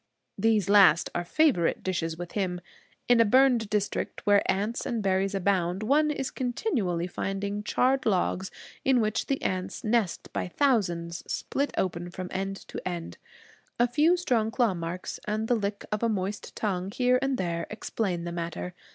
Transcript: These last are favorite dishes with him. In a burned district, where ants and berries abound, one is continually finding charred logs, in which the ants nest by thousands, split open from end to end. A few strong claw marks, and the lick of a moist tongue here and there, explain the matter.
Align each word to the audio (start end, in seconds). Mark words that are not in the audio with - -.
These 0.35 0.67
last 0.67 1.11
are 1.13 1.23
favorite 1.23 1.83
dishes 1.83 2.17
with 2.17 2.31
him. 2.31 2.59
In 3.07 3.19
a 3.19 3.23
burned 3.23 3.69
district, 3.69 4.25
where 4.25 4.41
ants 4.51 4.83
and 4.83 5.03
berries 5.03 5.35
abound, 5.35 5.83
one 5.83 6.09
is 6.09 6.31
continually 6.31 7.05
finding 7.05 7.61
charred 7.61 8.07
logs, 8.07 8.49
in 8.83 8.99
which 8.99 9.27
the 9.27 9.39
ants 9.43 9.83
nest 9.83 10.33
by 10.33 10.47
thousands, 10.47 11.21
split 11.31 11.71
open 11.77 12.09
from 12.09 12.29
end 12.31 12.55
to 12.69 12.79
end. 12.83 13.19
A 13.77 13.87
few 13.87 14.17
strong 14.17 14.49
claw 14.49 14.73
marks, 14.73 15.19
and 15.27 15.47
the 15.47 15.53
lick 15.53 15.85
of 15.91 16.01
a 16.01 16.09
moist 16.09 16.55
tongue 16.55 16.89
here 16.89 17.19
and 17.21 17.37
there, 17.37 17.67
explain 17.69 18.23
the 18.23 18.31
matter. 18.31 18.73